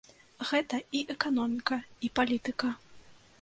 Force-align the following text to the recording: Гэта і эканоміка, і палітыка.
Гэта 0.51 0.79
і 0.99 1.01
эканоміка, 1.15 1.79
і 2.09 2.11
палітыка. 2.21 2.73